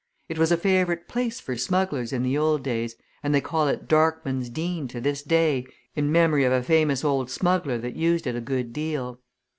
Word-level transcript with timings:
It 0.29 0.39
was 0.39 0.51
a 0.51 0.57
favourite 0.57 1.07
place 1.07 1.39
for 1.39 1.55
smugglers 1.55 2.11
in 2.11 2.23
the 2.23 2.35
old 2.35 2.63
days, 2.63 2.95
and 3.21 3.35
they 3.35 3.39
call 3.39 3.67
it 3.67 3.87
Darkman's 3.87 4.49
Dene 4.49 4.87
to 4.87 4.99
this 4.99 5.21
day 5.21 5.67
in 5.95 6.11
memory 6.11 6.43
of 6.43 6.51
a 6.51 6.63
famous 6.63 7.03
old 7.05 7.29
smuggler 7.29 7.77
that 7.77 7.95
used 7.95 8.25
it 8.25 8.35
a 8.35 8.41
good 8.41 8.73
deal. 8.73 9.19